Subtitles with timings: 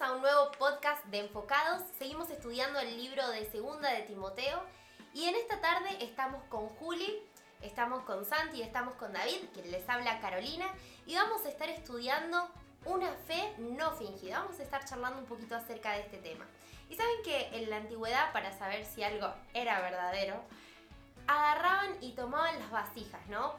[0.00, 1.82] A un nuevo podcast de Enfocados.
[1.98, 4.60] Seguimos estudiando el libro de Segunda de Timoteo
[5.14, 7.22] y en esta tarde estamos con Juli,
[7.62, 10.66] estamos con Santi estamos con David, que les habla Carolina,
[11.06, 12.46] y vamos a estar estudiando
[12.84, 14.40] una fe no fingida.
[14.40, 16.44] Vamos a estar charlando un poquito acerca de este tema.
[16.90, 20.42] Y saben que en la antigüedad, para saber si algo era verdadero,
[21.26, 23.54] agarraban y tomaban las vasijas, ¿no?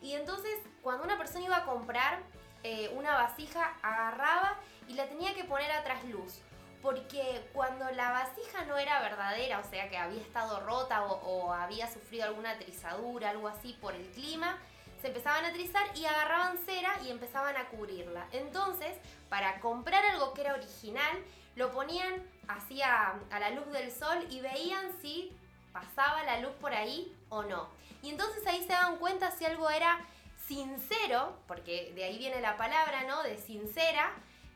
[0.00, 2.20] Y entonces, cuando una persona iba a comprar
[2.62, 4.56] eh, una vasija, agarraba
[4.88, 6.40] y la tenía que poner a trasluz.
[6.82, 11.90] Porque cuando la vasija no era verdadera, o sea que había estado rota o, había
[11.90, 14.58] sufrido alguna trizadura, algo así por el clima,
[15.00, 18.26] se empezaban a trizar y agarraban cera y empezaban a cubrirla.
[18.32, 18.96] Entonces,
[19.28, 21.22] para comprar algo que era original,
[21.54, 22.14] lo ponían
[22.48, 25.36] así a, a la luz del sol y veían si
[25.72, 27.68] pasaba la luz por ahí o no.
[28.02, 30.00] Y entonces ahí se daban cuenta si algo era
[30.46, 33.22] sincero, porque de ahí viene la palabra, ¿no?
[33.22, 34.12] De sincera,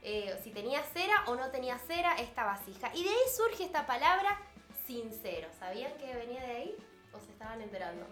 [0.09, 2.95] eh, si tenía cera o no tenía cera esta vasija.
[2.95, 4.39] Y de ahí surge esta palabra
[4.87, 5.49] sincero.
[5.59, 6.77] ¿Sabían que venía de ahí?
[7.13, 8.07] ¿O se estaban enterando?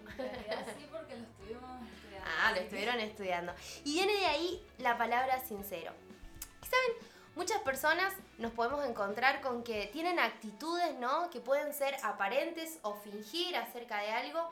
[0.76, 2.30] sí, porque lo estuvimos estudiando.
[2.40, 3.54] Ah, lo estuvieron estudiando.
[3.84, 5.92] Y viene de ahí la palabra sincero.
[6.64, 6.96] Y saben,
[7.36, 11.30] muchas personas nos podemos encontrar con que tienen actitudes, ¿no?
[11.30, 14.50] Que pueden ser aparentes o fingir acerca de algo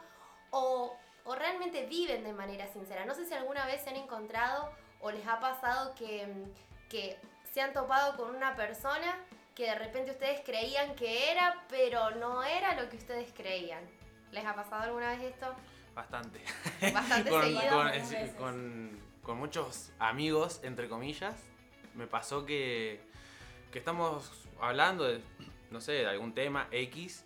[0.50, 3.04] o, o realmente viven de manera sincera.
[3.04, 6.32] No sé si alguna vez se han encontrado o les ha pasado que,
[6.88, 7.18] que
[7.52, 9.16] se han topado con una persona
[9.54, 13.82] que de repente ustedes creían que era, pero no era lo que ustedes creían.
[14.30, 15.54] ¿Les ha pasado alguna vez esto?
[15.94, 16.40] Bastante.
[16.92, 17.60] Bastante con, seguido.
[17.68, 18.34] con- Varias es- veces.
[18.36, 21.36] con- con muchos amigos, entre comillas,
[21.94, 23.00] me pasó que,
[23.70, 25.20] que estamos hablando de,
[25.70, 27.24] no sé, de algún tema X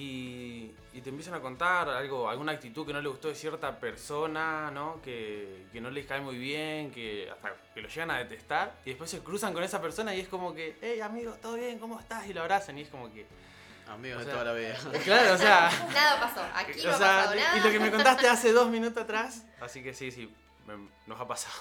[0.00, 3.78] y, y te empiezan a contar algo, alguna actitud que no le gustó de cierta
[3.80, 5.00] persona, ¿no?
[5.02, 8.90] Que, que no les cae muy bien, que hasta que lo llegan a detestar y
[8.90, 11.78] después se cruzan con esa persona y es como que, hey amigo, ¿todo bien?
[11.78, 12.26] ¿Cómo estás?
[12.28, 13.26] Y lo abrazan y es como que,
[13.88, 14.76] Amigos O de toda la vida.
[15.04, 15.70] claro, o sea...
[15.94, 16.42] Nada pasó.
[16.54, 17.56] Aquí no O ha sea, pasado nada.
[17.56, 19.46] y lo que me contaste hace dos minutos atrás.
[19.62, 20.30] Así que sí, sí,
[20.66, 21.54] me- nos ha pasado.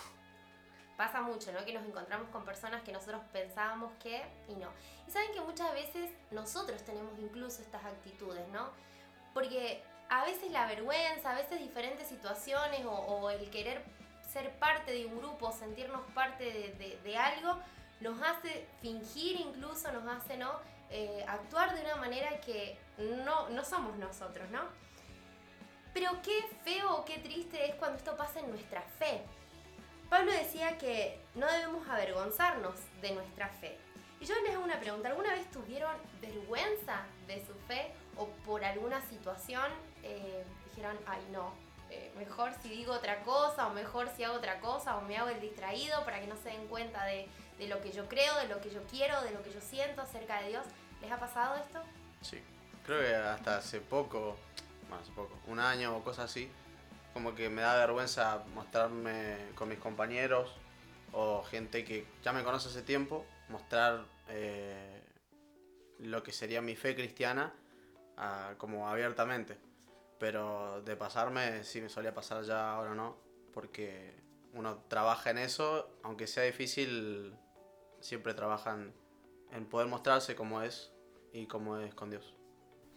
[0.97, 1.63] Pasa mucho, ¿no?
[1.63, 4.67] Que nos encontramos con personas que nosotros pensábamos que y no.
[5.07, 8.69] Y saben que muchas veces nosotros tenemos incluso estas actitudes, ¿no?
[9.33, 13.83] Porque a veces la vergüenza, a veces diferentes situaciones o, o el querer
[14.33, 17.57] ser parte de un grupo, sentirnos parte de, de- de algo,
[18.01, 20.51] nos hace fingir incluso, nos hace, ¿no?
[20.89, 24.61] Eh, actuar de una manera que no, no somos nosotros, ¿no?
[25.93, 29.21] Pero qué feo qué triste es cuando esto pasa en nuestra fe.
[30.09, 33.77] Pablo decía que no debemos avergonzarnos de nuestra fe.
[34.19, 38.63] Y yo les hago una pregunta, ¿alguna vez tuvieron vergüenza de su fe o por
[38.63, 39.65] alguna situación
[40.01, 41.53] eh, dijeron, ay no,
[41.91, 45.29] eh, mejor si digo otra cosa o mejor si hago otra cosa o me hago
[45.29, 47.27] el distraído para que no se den cuenta de,
[47.59, 50.01] de lo que yo creo, de lo que yo quiero, de lo que yo siento
[50.01, 50.65] acerca de Dios?
[51.01, 51.79] ¿Les ha pasado esto?
[52.21, 52.41] Sí.
[52.87, 54.37] Creo que hasta hace poco,
[54.87, 56.49] bueno, hace poco, un año o cosas así,
[57.13, 60.53] como que me da vergüenza mostrarme con mis compañeros
[61.11, 65.01] o gente que ya me conoce hace tiempo, mostrar eh,
[65.99, 67.53] lo que sería mi fe cristiana
[68.17, 69.57] ah, como abiertamente.
[70.19, 73.17] Pero de pasarme, sí me solía pasar ya, ahora no,
[73.53, 74.15] porque
[74.53, 77.35] uno trabaja en eso, aunque sea difícil,
[77.99, 78.93] siempre trabajan
[79.51, 80.91] en poder mostrarse como es
[81.33, 82.35] y como es con Dios.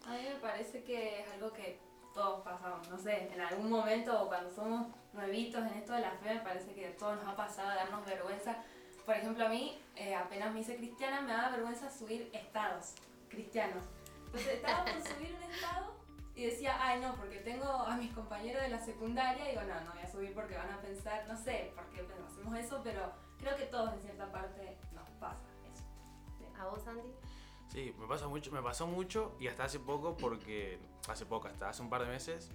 [0.06, 1.78] A mí me parece que es algo que
[2.14, 6.12] todos pasamos, no sé, en algún momento o cuando somos nuevitos en esto de la
[6.12, 8.56] fe, me parece que a todos nos ha pasado darnos vergüenza.
[9.04, 12.94] Por ejemplo, a mí, eh, apenas me hice cristiana, me daba vergüenza subir estados
[13.28, 13.84] cristianos.
[14.26, 15.94] Entonces estaba por subir un estado
[16.34, 19.80] y decía, ay no, porque tengo a mis compañeros de la secundaria, y digo, no,
[19.80, 23.12] no voy a subir porque van a pensar, no sé por qué hacemos eso, pero
[23.38, 25.84] creo que todos en cierta parte nos pasa eso.
[26.60, 27.12] ¿A vos, Santi?
[27.72, 31.68] Sí, me pasa mucho, me pasó mucho y hasta hace poco porque hace poco, hasta
[31.68, 32.50] hace un par de meses,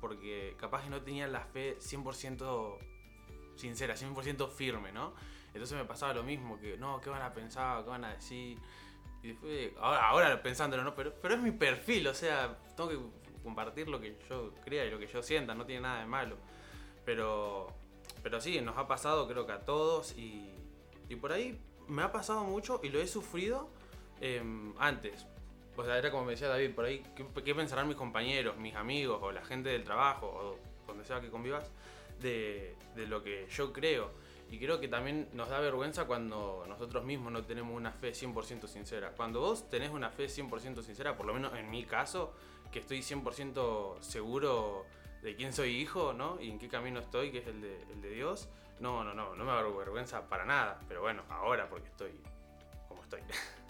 [0.00, 2.78] porque capaz que no tenía la fe 100%
[3.56, 5.12] sincera, 100% firme, ¿no?
[5.52, 7.84] Entonces me pasaba lo mismo, que no, ¿qué van a pensar?
[7.84, 8.58] ¿Qué van a decir?
[9.22, 10.94] Y después, ahora, ahora pensándolo, ¿no?
[10.94, 12.98] Pero, pero es mi perfil, o sea, tengo que
[13.42, 16.38] compartir lo que yo crea y lo que yo sienta, no tiene nada de malo.
[17.04, 17.66] Pero,
[18.22, 20.54] pero sí, nos ha pasado creo que a todos y,
[21.10, 23.75] y por ahí me ha pasado mucho y lo he sufrido
[24.20, 25.26] em, antes.
[25.76, 28.74] O sea, era como me decía David, por ahí, ¿qué, qué pensarán mis compañeros, mis
[28.74, 31.70] amigos o la gente del trabajo o donde sea que convivas
[32.20, 34.10] de, de lo que yo creo?
[34.50, 38.68] Y creo que también nos da vergüenza cuando nosotros mismos no tenemos una fe 100%
[38.68, 39.10] sincera.
[39.10, 42.32] Cuando vos tenés una fe 100% sincera, por lo menos en mi caso,
[42.70, 44.86] que estoy 100% seguro
[45.20, 46.40] de quién soy hijo, ¿no?
[46.40, 48.48] Y en qué camino estoy, que es el de, el de Dios,
[48.78, 50.80] no, no, no, no me da vergüenza para nada.
[50.86, 52.12] Pero bueno, ahora porque estoy
[53.06, 53.20] estoy.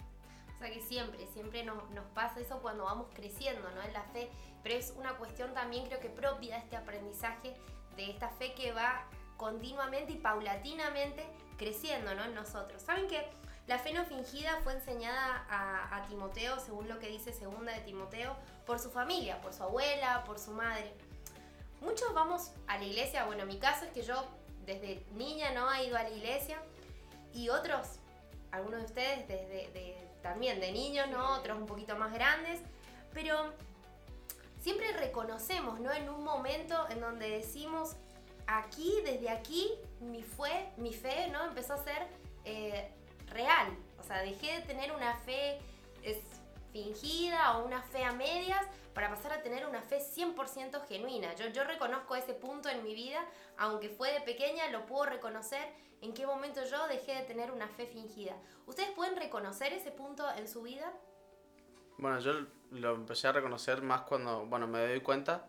[0.57, 1.77] O sea que siempre, siempre nos,
[2.15, 3.81] pasa eso cuando vamos creciendo, ¿no?
[3.83, 4.27] En la fe,
[4.63, 7.55] pero es una cuestión también creo que propia de este aprendizaje,
[7.95, 9.05] de esta fe que va
[9.37, 11.23] continuamente y paulatinamente
[11.57, 12.23] creciendo, ¿no?
[12.25, 12.81] En nosotros.
[12.81, 13.23] ¿Saben que
[13.67, 18.35] la fe no fingida fue enseñada a, Timoteo, según lo que dice segunda de Timoteo,
[18.65, 20.91] por su familia, por su abuela, por su madre?
[21.81, 24.25] Muchos vamos a la iglesia, bueno, mi caso es que yo
[24.65, 26.59] desde niña no he ido a la iglesia
[27.33, 27.99] y otros,
[28.51, 31.35] algunos de ustedes desde de- también de niños, ¿no?
[31.35, 32.59] Otros un poquito más grandes,
[33.13, 33.53] pero
[34.59, 35.91] siempre reconocemos, ¿no?
[35.91, 37.95] En un momento en donde decimos,
[38.47, 41.45] aquí, desde aquí, mi, fue, mi fe, ¿no?
[41.45, 42.07] Empezó a ser
[42.45, 42.89] eh,
[43.27, 43.77] real.
[43.99, 45.59] O sea, dejé de tener una fe
[46.83, 48.63] fingida o una fe a medias
[48.93, 51.33] para pasar a tener una fe 100% genuina.
[51.35, 53.19] Yo, yo reconozco ese punto en mi vida,
[53.57, 55.67] aunque fue de pequeña, lo puedo reconocer
[56.01, 58.35] en qué momento yo dejé de tener una fe fingida.
[58.67, 60.93] ¿Ustedes pueden reconocer ese punto en su vida?
[61.97, 62.33] Bueno, yo
[62.71, 65.47] lo empecé a reconocer más cuando, bueno, me doy cuenta,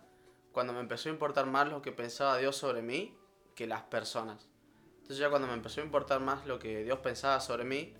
[0.53, 3.15] cuando me empezó a importar más lo que pensaba Dios sobre mí
[3.55, 4.49] que las personas.
[4.97, 7.95] Entonces ya cuando me empezó a importar más lo que Dios pensaba sobre mí,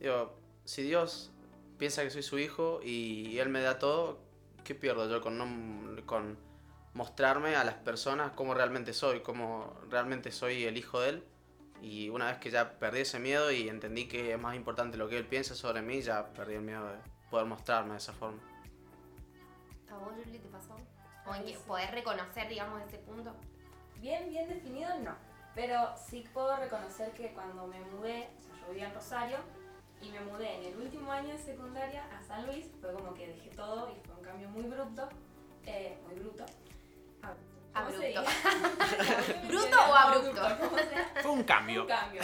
[0.00, 0.34] digo,
[0.64, 1.33] si Dios
[1.78, 4.18] piensa que soy su hijo y Él me da todo,
[4.64, 6.38] ¿qué pierdo yo con, no- con
[6.94, 11.24] mostrarme a las personas cómo realmente soy, cómo realmente soy el hijo de Él?
[11.82, 15.08] Y una vez que ya perdí ese miedo y entendí que es más importante lo
[15.08, 16.96] que Él piensa sobre mí, ya perdí el miedo de
[17.30, 18.38] poder mostrarme de esa forma.
[19.90, 20.76] ¿A vos, Julie, te pasó?
[21.26, 23.34] ¿O en que poder reconocer, digamos, ese punto?
[24.00, 25.14] Bien, bien definido no.
[25.54, 29.36] Pero sí puedo reconocer que cuando me mudé, o sea, yo vivía en Rosario
[30.04, 33.28] y me mudé en el último año de secundaria a San Luis, fue como que
[33.28, 35.08] dejé todo y fue un cambio muy bruto,
[35.64, 36.44] eh, muy bruto.
[37.22, 37.32] Ah,
[37.74, 39.46] ¿cómo se Abrupto.
[39.48, 40.42] ¿Bruto o abrupto?
[41.22, 41.82] Fue un cambio.
[41.82, 42.22] Un cambio.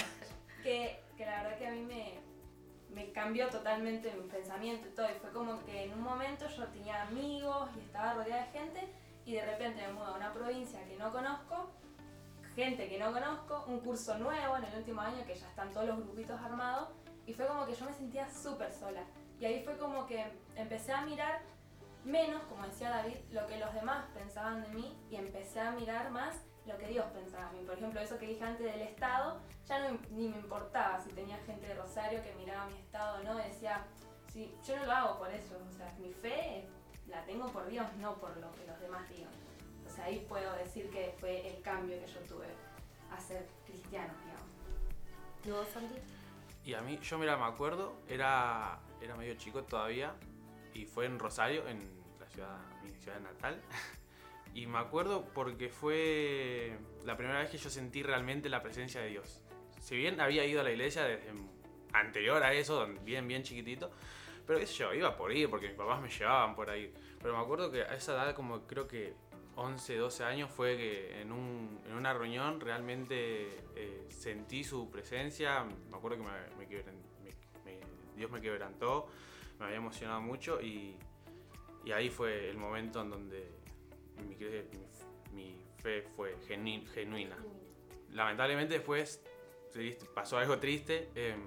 [0.63, 2.21] Que, que la verdad que a mí me,
[2.95, 5.09] me cambió totalmente mi pensamiento y todo.
[5.11, 8.89] Y fue como que en un momento yo tenía amigos y estaba rodeada de gente
[9.25, 11.71] y de repente me mudo a una provincia que no conozco,
[12.55, 15.87] gente que no conozco, un curso nuevo en el último año que ya están todos
[15.87, 16.89] los grupitos armados
[17.27, 19.05] y fue como que yo me sentía súper sola.
[19.39, 20.25] Y ahí fue como que
[20.57, 21.41] empecé a mirar
[22.05, 26.11] menos, como decía David, lo que los demás pensaban de mí y empecé a mirar
[26.11, 27.65] más lo que Dios pensaba de mí.
[27.65, 31.39] Por ejemplo, eso que dije antes del Estado, ya no, ni me importaba si tenía
[31.39, 33.87] gente de Rosario que miraba mi Estado o no, decía,
[34.33, 36.67] sí, yo no lo hago por eso, o sea, mi fe
[37.07, 39.33] la tengo por Dios, no por lo que los demás digan.
[39.87, 42.47] O sea, ahí puedo decir que fue el cambio que yo tuve
[43.11, 44.51] a ser cristiano, digamos.
[45.45, 45.97] ¿Y vos, Santi?
[46.65, 50.15] Y a mí, yo mira, me acuerdo, era, era medio chico todavía
[50.75, 53.61] y fue en Rosario, en la ciudad, mi ciudad natal.
[54.53, 59.09] Y me acuerdo porque fue la primera vez que yo sentí realmente la presencia de
[59.09, 59.41] Dios.
[59.81, 61.31] Si bien había ido a la iglesia desde
[61.93, 63.93] anterior a eso, bien, bien chiquitito,
[64.47, 66.93] pero qué sé yo, iba por ir porque mis papás me llevaban por ahí.
[67.21, 69.15] Pero me acuerdo que a esa edad, como creo que
[69.63, 75.65] 11, 12 años, fue que en, un- en una reunión realmente eh, sentí su presencia.
[75.91, 76.61] Me acuerdo que me-
[78.17, 79.09] Dios me quebrantó,
[79.59, 80.97] me había emocionado mucho y,
[81.85, 83.51] y ahí fue el momento en donde
[85.33, 87.37] mi, fe fue genu- genuina.
[88.11, 89.23] Lamentablemente después
[90.15, 91.11] pasó algo triste.
[91.15, 91.41] em,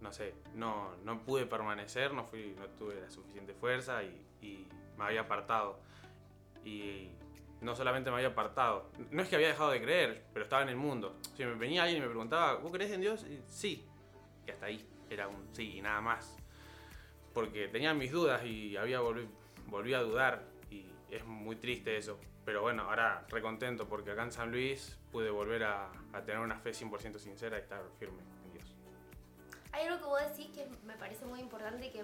[0.00, 4.68] no sé, no, no pude permanecer, no, fui, no tuve la suficiente fuerza y, y
[4.98, 5.80] me había apartado.
[6.64, 7.10] Y
[7.60, 10.68] no solamente me había apartado, no es que había dejado de creer, pero estaba en
[10.68, 11.16] el mundo.
[11.36, 13.24] Si me venía alguien y me preguntaba, ¿vos crees en Dios?
[13.24, 13.86] Y, sí,
[14.46, 16.36] y hasta ahí, era un sí y nada más.
[17.32, 19.28] Porque tenía mis dudas y había volví,
[19.66, 22.18] volví a dudar y es muy triste eso.
[22.44, 26.58] Pero bueno, ahora recontento porque acá en San Luis pude volver a, a tener una
[26.58, 28.74] fe 100% sincera y estar firme en Dios.
[29.72, 32.02] Hay algo que vos decís que me parece muy importante que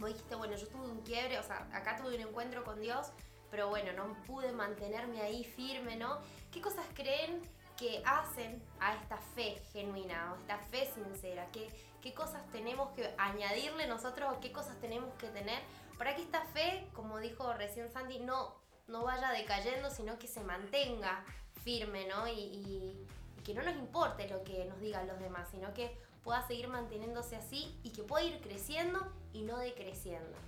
[0.00, 3.12] vos dijiste, bueno, yo tuve un quiebre, o sea, acá tuve un encuentro con Dios,
[3.52, 6.18] pero bueno, no pude mantenerme ahí firme, ¿no?
[6.50, 7.42] ¿Qué cosas creen
[7.76, 11.46] que hacen a esta fe genuina o esta fe sincera?
[11.52, 11.68] ¿Qué,
[12.00, 15.60] qué cosas tenemos que añadirle nosotros o qué cosas tenemos que tener
[15.98, 18.54] para que esta fe, como dijo recién Sandy, no,
[18.88, 21.22] no vaya decayendo, sino que se mantenga
[21.62, 22.26] firme, ¿no?
[22.26, 23.06] Y,
[23.44, 27.34] que no nos importe lo que nos digan los demás, sino que pueda seguir manteniéndose
[27.34, 30.38] así y que pueda ir creciendo y no decreciendo.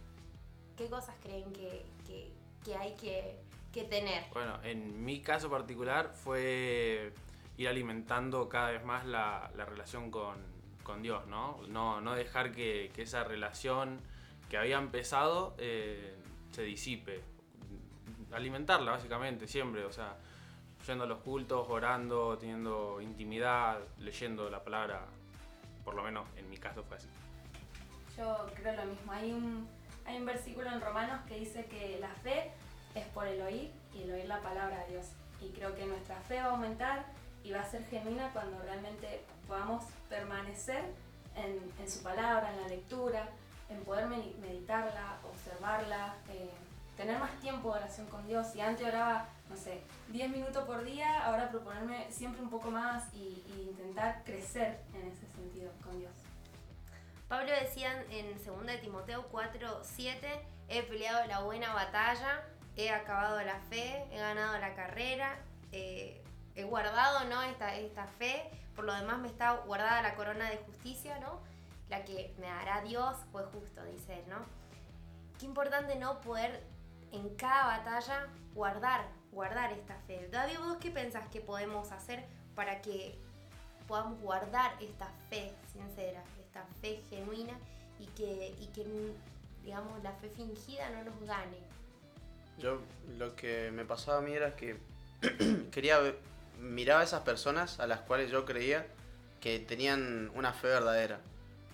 [0.76, 1.84] ¿Qué cosas creen que-
[2.64, 3.36] que hay que,
[3.72, 4.24] que tener?
[4.32, 7.12] Bueno, en mi caso particular fue
[7.56, 10.36] ir alimentando cada vez más la, la relación con,
[10.82, 11.60] con Dios, ¿no?
[11.68, 14.00] No, no dejar que, que esa relación
[14.48, 16.16] que había empezado eh,
[16.52, 17.22] se disipe.
[18.32, 20.16] Alimentarla básicamente, siempre, o sea,
[20.86, 25.06] yendo a los cultos, orando, teniendo intimidad, leyendo la palabra,
[25.84, 27.08] por lo menos en mi caso fue así.
[28.16, 29.12] Yo creo lo mismo.
[29.12, 29.68] Hay un,
[30.06, 32.50] hay un versículo en Romanos que dice que la fe
[32.94, 35.06] es por el oír y el oír la palabra de Dios.
[35.40, 37.04] Y creo que nuestra fe va a aumentar
[37.42, 40.82] y va a ser genuina cuando realmente podamos permanecer
[41.36, 43.28] en, su palabra, en la lectura,
[43.68, 46.50] en poder meditarla, observarla, eh,
[46.96, 48.46] tener más tiempo de oración con Dios.
[48.52, 53.12] Si antes oraba, no sé, 10 minutos por día, ahora proponerme siempre un poco más
[53.14, 56.12] y intentar crecer en ese sentido con Dios.
[57.34, 62.44] Pablo decía en 2 de Timoteo 4, 7, he peleado la buena batalla,
[62.76, 65.40] he acabado la fe, he ganado la carrera,
[65.72, 66.22] eh,
[66.54, 67.42] he guardado ¿no?
[67.42, 71.40] esta, esta fe, por lo demás me está guardada la corona de justicia, ¿no?
[71.88, 74.36] la que me dará Dios fue justo, dice él, ¿no?
[75.36, 76.62] Qué importante no poder
[77.10, 80.28] en cada batalla guardar, guardar esta fe.
[80.30, 82.24] David, ¿vos qué pensás que podemos hacer
[82.54, 83.18] para que
[83.88, 86.22] podamos guardar esta fe sincera,
[86.54, 87.54] esta fe genuina
[87.98, 88.86] y que, y que
[89.64, 91.58] digamos, la fe fingida no nos gane?
[92.58, 92.80] Yo
[93.18, 94.76] lo que me pasaba a mí era que
[95.72, 95.98] quería
[96.60, 98.86] miraba a esas personas a las cuales yo creía
[99.40, 101.20] que tenían una fe verdadera.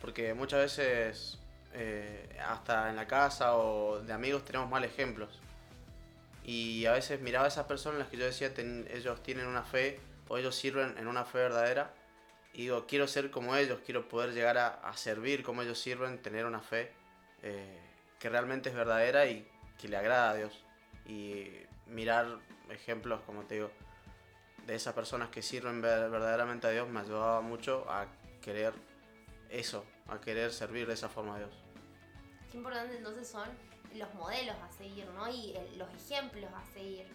[0.01, 1.39] Porque muchas veces,
[1.75, 5.29] eh, hasta en la casa o de amigos, tenemos mal ejemplos.
[6.43, 10.01] Y a veces miraba a esas personas las que yo decía, ellos tienen una fe
[10.29, 11.93] o ellos sirven en una fe verdadera.
[12.53, 16.47] Y digo, quiero ser como ellos, quiero poder llegar a, servir como ellos sirven, tener
[16.47, 16.93] una fe
[17.43, 17.79] eh,
[18.19, 20.65] que realmente es verdadera y que le agrada a Dios.
[21.07, 21.47] Y
[21.87, 22.39] mirar
[22.69, 23.71] ejemplos, como te digo,
[24.67, 28.07] de esas personas que sirven verdaderamente a Dios me ayudaba mucho a
[28.43, 28.73] querer
[29.49, 31.51] eso, a querer servir de esa forma a Dios.
[32.51, 33.49] Qué importante entonces son
[33.95, 35.29] los modelos a seguir, ¿no?
[35.29, 37.07] Y los ejemplos a seguir.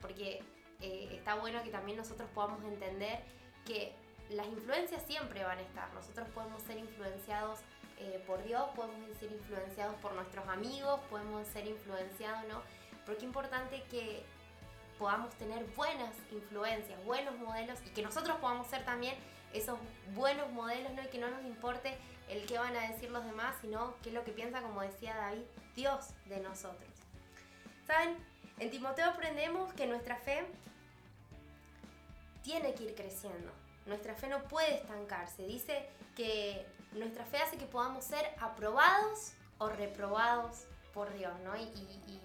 [0.00, 0.42] Porque
[0.80, 3.20] eh, está bueno que también nosotros podamos entender
[3.64, 3.94] que
[4.30, 5.92] las influencias siempre van a estar.
[5.94, 7.60] Nosotros podemos ser influenciados
[7.98, 12.62] eh, por Dios, podemos ser influenciados por nuestros amigos, podemos ser influenciados, ¿no?
[13.04, 14.22] Pero qué importante que
[14.98, 19.14] podamos tener buenas influencias, buenos modelos y que nosotros podamos ser también
[19.52, 19.78] esos
[20.14, 21.02] buenos modelos, ¿no?
[21.02, 21.96] Y que no nos importe
[22.28, 25.16] el qué van a decir los demás, sino qué es lo que piensa, como decía
[25.16, 25.44] David,
[25.74, 26.90] Dios de nosotros.
[27.86, 28.16] ¿Saben?
[28.58, 30.44] En Timoteo aprendemos que nuestra fe
[32.42, 33.52] tiene que ir creciendo.
[33.88, 35.44] Nuestra fe no puede estancarse.
[35.44, 41.56] Dice que nuestra fe hace que podamos ser aprobados o reprobados por Dios, ¿no?
[41.56, 42.20] Y,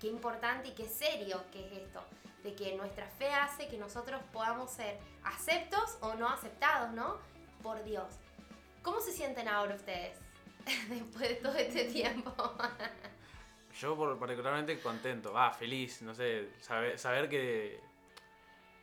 [0.00, 2.04] qué importante y qué serio que es esto
[2.44, 7.16] de que nuestra fe hace que nosotros podamos ser aceptos o no aceptados, ¿no?
[7.62, 8.06] Por Dios.
[8.82, 10.18] ¿Cómo se sienten ahora ustedes
[10.90, 12.32] después de todo este tiempo?
[13.80, 17.80] Yo particularmente contento, va, feliz, no sé, saber, saber que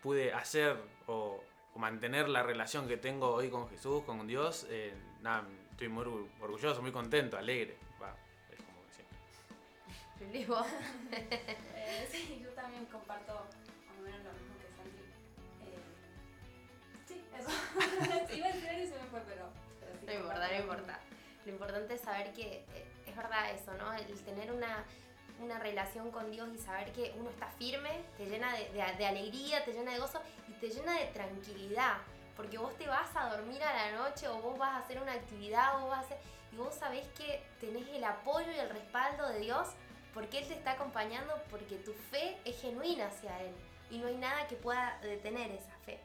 [0.02, 1.44] pude hacer o,
[1.76, 6.06] mantener la relación que tengo hoy con Jesús, con Dios, eh, nada, estoy muy
[6.40, 8.16] orgulloso, muy contento, alegre, va,
[8.52, 9.18] es como que siempre.
[10.20, 10.68] ¿Feliz vos?
[11.86, 15.04] Eh, sí, yo también comparto más o menos lo mismo que Santi.
[15.66, 15.78] Eh,
[17.06, 17.50] sí, eso.
[18.34, 19.50] Iba a decir y se me fue, pero,
[20.06, 21.00] No importa, no importa.
[21.46, 23.94] Lo importante es saber que eh, es verdad eso, ¿no?
[23.94, 24.86] El tener una,
[25.42, 29.64] una relación con Dios y saber que uno está firme, te llena de, de, alegría,
[29.66, 31.98] te llena de gozo y te llena de tranquilidad.
[32.38, 35.12] Porque vos te vas a dormir a la noche o vos vas a hacer una
[35.12, 36.06] actividad, vos vas
[36.52, 39.68] y vos sabés que tenés el apoyo y el respaldo de Dios
[40.14, 43.54] porque Él te está acompañando, porque tu fe es genuina hacia Él
[43.92, 46.00] y no hay nada que pueda detener esa fe.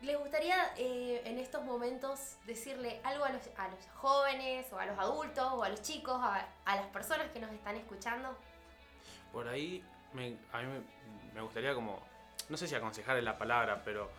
[0.00, 3.42] ¿Les gustaría eh, en estos momentos decirle algo a los,
[3.94, 7.76] jóvenes o a los adultos o a los chicos, a, las personas que nos están
[7.76, 8.36] escuchando?
[9.32, 10.38] Por ahí a mí
[11.34, 12.00] me, gustaría como,
[12.48, 14.10] no sé si aconsejar la palabra, pero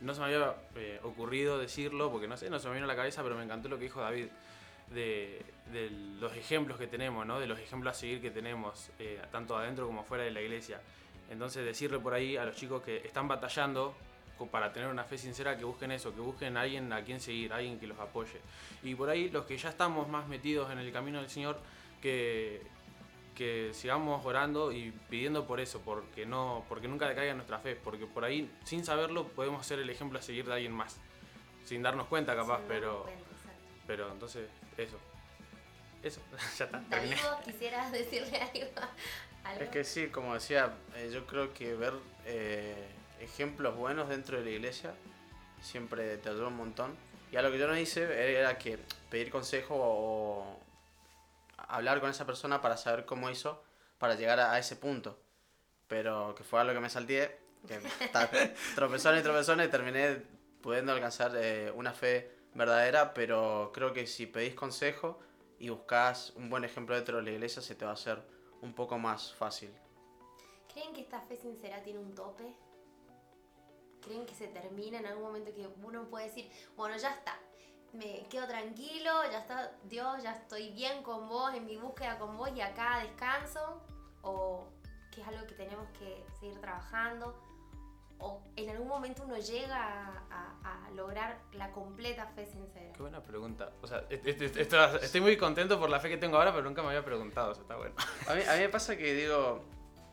[0.00, 2.88] no se me había eh, ocurrido decirlo porque no sé, no se me vino a
[2.88, 4.26] la cabeza, pero me encantó lo que dijo David
[4.90, 5.44] de,
[6.20, 7.40] los ejemplos que tenemos, ¿no?
[7.40, 10.80] de los ejemplos a seguir que tenemos, eh, tanto adentro como fuera de la iglesia.
[11.30, 13.94] Entonces decirle por ahí a los chicos que están batallando
[14.50, 17.52] para tener una fe sincera, que busquen eso, que busquen a alguien a quien seguir,
[17.52, 18.40] alguien que los apoye.
[18.82, 21.58] Y por ahí los que ya estamos más metidos en el camino del Señor,
[22.02, 22.62] que,
[23.36, 28.06] que sigamos orando y pidiendo por eso, porque, no, porque nunca decaiga nuestra fe, porque
[28.06, 30.96] por ahí sin saberlo podemos ser el ejemplo a seguir de alguien más,
[31.64, 33.06] sin darnos cuenta capaz, pero,
[33.86, 34.98] pero entonces eso.
[36.02, 36.20] Eso,
[36.58, 36.82] ya está.
[36.88, 37.14] David,
[37.44, 38.80] quisieras decirle algo,
[39.60, 42.88] Es que sí, como decía, eh, yo creo que ver eh,
[43.20, 44.94] ejemplos buenos dentro de la iglesia
[45.62, 46.96] siempre te ayuda un montón.
[47.30, 48.78] Y a lo que yo no hice era que
[49.10, 50.60] pedir consejo o
[51.68, 53.62] hablar con esa persona para saber cómo hizo
[53.98, 55.18] para llegar a, ese punto.
[55.88, 57.78] Pero que fue algo que me salté, que
[58.74, 60.22] tropezones y tropezones y terminé
[60.60, 65.20] pudiendo alcanzar eh, una fe verdadera, pero creo que si pedís consejo
[65.58, 68.22] y buscás un buen ejemplo dentro de la iglesia, se te va a hacer
[68.62, 69.70] un poco más fácil.
[70.72, 72.54] ¿Creen que esta fe sincera tiene un tope?
[74.00, 77.38] ¿Creen que se termina en algún momento que uno puede decir, bueno, ya está,
[77.92, 82.36] me quedo tranquilo, ya está, Dios, ya estoy bien con vos, en mi búsqueda con
[82.36, 83.82] vos y acá descanso?
[84.22, 84.66] ¿O
[85.12, 87.34] que es algo que tenemos que seguir trabajando?
[88.18, 92.92] ¿O en algún momento uno llega a, a- a lograr la completa fe sincera?
[92.94, 93.72] Qué buena pregunta.
[93.82, 96.64] O sea, est- est- esto- estoy muy contento por la fe que tengo ahora, pero
[96.64, 97.50] nunca me había preguntado.
[97.52, 97.94] O sea, está bueno.
[98.26, 99.62] A mí, a mí me pasa que digo,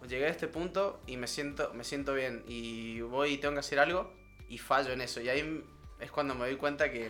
[0.08, 3.62] llegué a este punto y me siento, me siento bien y voy y tengo que
[3.62, 4.12] hacer algo
[4.50, 5.22] y fallo en eso.
[5.22, 5.63] Y ahí
[6.01, 7.10] es cuando me doy cuenta que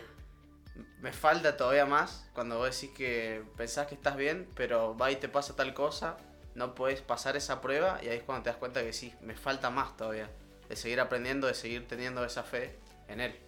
[1.00, 2.28] me falta todavía más.
[2.34, 6.16] Cuando vos decís que pensás que estás bien, pero va y te pasa tal cosa,
[6.54, 9.34] no puedes pasar esa prueba y ahí es cuando te das cuenta que sí, me
[9.34, 10.30] falta más todavía.
[10.68, 12.78] De seguir aprendiendo, de seguir teniendo esa fe
[13.08, 13.38] en él.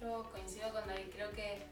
[0.00, 1.62] Yo coincido con David, creo que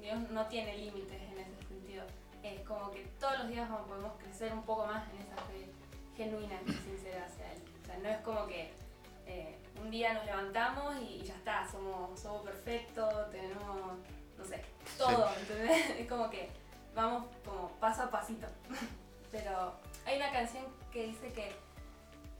[0.00, 2.04] Dios no tiene límites en ese sentido.
[2.42, 5.68] Es como que todos los días podemos crecer un poco más en esa fe
[6.16, 7.62] genuina y sincera hacia Él.
[7.82, 8.72] O sea, no es como que
[9.26, 13.98] eh, un día nos levantamos y ya está, somos, somos perfectos, tenemos,
[14.40, 14.64] no sé,
[14.96, 15.90] todo, ¿entendés?
[16.00, 16.50] Es como que
[16.94, 18.46] vamos como paso a pasito.
[19.30, 19.74] Pero
[20.06, 21.54] hay una canción que dice que,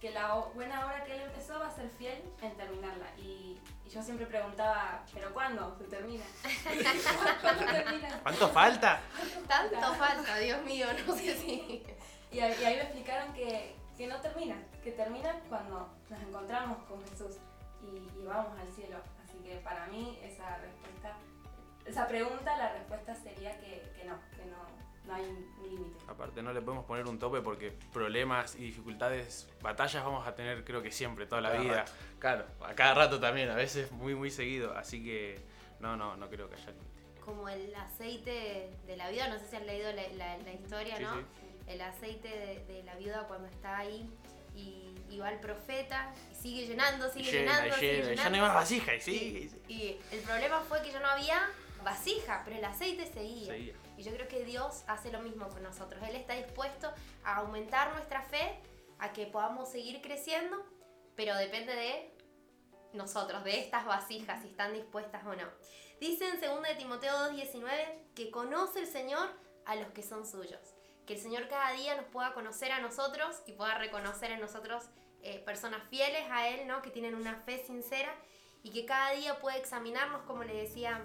[0.01, 3.07] que la buena obra que Él empezó va a ser fiel en terminarla.
[3.19, 6.25] Y, y yo siempre preguntaba, ¿pero cuándo se termina?
[7.41, 8.21] ¿Cuándo termina?
[8.23, 9.01] ¿Cuánto falta?
[9.47, 11.85] Tanto falta, Dios mío, no sé si...
[12.33, 16.79] Y ahí, y ahí me explicaron que, que no termina, que termina cuando nos encontramos
[16.85, 17.37] con Jesús
[17.83, 18.99] y, y vamos al cielo.
[19.25, 21.17] Así que para mí esa respuesta,
[21.91, 24.57] esa pregunta, la respuesta sería que, que no, que no,
[25.07, 25.99] no hay un límite.
[26.09, 30.65] Aparte, no le podemos poner un tope porque problemas y dificultades, batallas vamos a tener
[30.65, 31.77] creo que siempre, toda la Cada vida.
[31.77, 31.93] rato.
[32.19, 34.77] Claro, a cada rato también, a veces muy, muy seguido.
[34.77, 35.41] Así que
[35.81, 36.91] no, no, no creo que haya límite.
[37.25, 40.97] Como el aceite de la vida, no sé si has leído la, la- la historia,
[40.97, 41.15] Sí, ¿no?
[41.15, 41.25] sí.
[41.69, 44.11] El aceite de, de la viuda cuando está ahí
[44.57, 48.13] y, y va el profeta y sigue llenando, Y sigue llena, llenando, y sigue llena,
[48.13, 49.63] y ya no hay más vasija, y sigue, y sigue.
[49.69, 51.41] Y el problema fue que ya no había
[51.83, 53.53] vasija, pero el aceite seguía.
[53.53, 53.75] Seguía.
[53.97, 56.03] Y yo creo que Dios hace lo mismo con nosotros.
[56.09, 56.93] Él está dispuesto
[57.25, 58.59] a aumentar nuestra fe,
[58.99, 60.65] a que podamos seguir creciendo,
[61.17, 62.15] pero depende de
[62.93, 65.49] nosotros, de estas vasijas, si están dispuestas o no.
[66.01, 69.29] Dice en 2 de Timoteo 2.19 que conoce el Señor
[69.67, 70.61] a los que son suyos.
[71.07, 74.85] Que el Señor cada día nos pueda conocer a nosotros y pueda reconocer en nosotros
[75.23, 76.81] eh, personas fieles a Él, ¿no?
[76.81, 78.15] Que tienen una fe sincera
[78.63, 81.05] y que cada día puede examinarnos, como le decía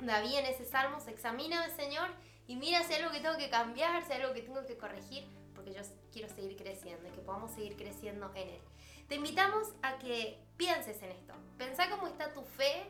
[0.00, 2.10] David en ese salmo, se examina al Señor
[2.46, 4.76] y mira si hay algo que tengo que cambiar, si hay algo que tengo que
[4.76, 5.80] corregir, porque yo
[6.12, 8.60] quiero seguir creciendo y que podamos seguir creciendo en Él.
[9.08, 11.34] Te invitamos a que pienses en esto.
[11.58, 12.84] Pensá cómo está tu fe,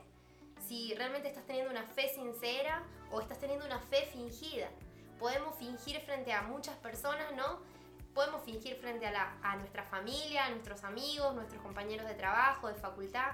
[0.67, 4.69] si realmente estás teniendo una fe sincera o estás teniendo una fe fingida.
[5.19, 7.61] Podemos fingir frente a muchas personas, ¿no?
[8.15, 12.69] Podemos fingir frente a, la- a nuestra familia, a nuestros amigos, nuestros compañeros de trabajo,
[12.69, 13.33] de facultad,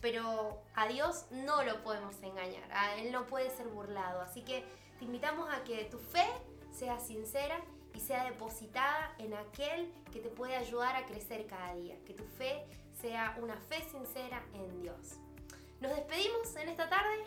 [0.00, 4.20] pero a Dios no lo podemos engañar, a Él no puede ser burlado.
[4.20, 4.64] Así que
[4.98, 6.26] te invitamos a que tu fe
[6.72, 7.60] sea sincera
[7.94, 11.96] y sea depositada en aquel que te puede ayudar a crecer cada día.
[12.06, 12.64] Que tu fe
[13.00, 15.16] sea una fe sincera en Dios.
[15.80, 17.24] Nos despedimos en esta tarde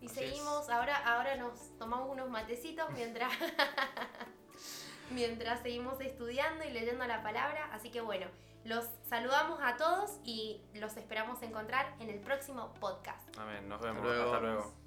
[0.00, 0.30] y Así es.
[0.30, 0.68] seguimos.
[0.68, 3.32] Ahora, ahora nos tomamos unos matecitos mientras,
[5.10, 7.68] mientras seguimos estudiando y leyendo la palabra.
[7.72, 8.26] Así que bueno,
[8.64, 13.36] los saludamos a todos y los esperamos encontrar en el próximo podcast.
[13.38, 14.02] Amén, nos vemos.
[14.02, 14.24] luego.
[14.24, 14.81] Hasta luego.